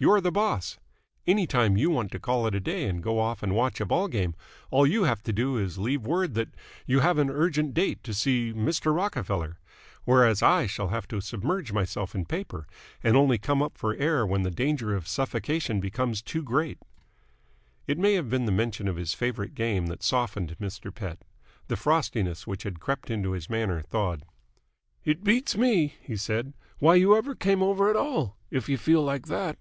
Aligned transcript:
You're 0.00 0.20
the 0.20 0.30
boss. 0.30 0.78
Any 1.26 1.44
time 1.48 1.76
you 1.76 1.90
want 1.90 2.12
to 2.12 2.20
call 2.20 2.46
it 2.46 2.54
a 2.54 2.60
day 2.60 2.84
and 2.84 3.02
go 3.02 3.18
off 3.18 3.42
and 3.42 3.52
watch 3.52 3.80
a 3.80 3.84
ball 3.84 4.06
game, 4.06 4.36
all 4.70 4.86
you 4.86 5.02
have 5.02 5.24
to 5.24 5.32
do 5.32 5.58
is 5.58 5.74
to 5.74 5.80
leave 5.80 6.06
word 6.06 6.34
that 6.34 6.50
you 6.86 7.00
have 7.00 7.18
an 7.18 7.28
urgent 7.28 7.74
date 7.74 8.04
to 8.04 8.14
see 8.14 8.52
Mr. 8.54 8.94
Rockerfeller. 8.94 9.56
Whereas 10.04 10.40
I 10.40 10.68
shall 10.68 10.90
have 10.90 11.08
to 11.08 11.20
submerge 11.20 11.72
myself 11.72 12.14
in 12.14 12.26
paper 12.26 12.68
and 13.02 13.16
only 13.16 13.38
come 13.38 13.60
up 13.60 13.76
for 13.76 13.96
air 13.96 14.24
when 14.24 14.44
the 14.44 14.52
danger 14.52 14.94
of 14.94 15.08
suffocation 15.08 15.80
becomes 15.80 16.22
too 16.22 16.44
great." 16.44 16.78
It 17.88 17.98
may 17.98 18.14
have 18.14 18.30
been 18.30 18.44
the 18.44 18.52
mention 18.52 18.86
of 18.86 18.94
his 18.94 19.14
favourite 19.14 19.56
game 19.56 19.88
that 19.88 20.04
softened 20.04 20.56
Mr. 20.60 20.94
Pett. 20.94 21.18
The 21.66 21.74
frostiness 21.76 22.46
which 22.46 22.62
had 22.62 22.78
crept 22.78 23.10
into 23.10 23.32
his 23.32 23.50
manner 23.50 23.82
thawed. 23.82 24.22
"It 25.04 25.24
beats 25.24 25.56
me," 25.56 25.96
he 26.02 26.16
said, 26.16 26.52
"why 26.78 26.94
you 26.94 27.16
ever 27.16 27.34
came 27.34 27.64
over 27.64 27.90
at 27.90 27.96
all, 27.96 28.36
if 28.48 28.68
you 28.68 28.78
feel 28.78 29.02
like 29.02 29.26
that." 29.26 29.58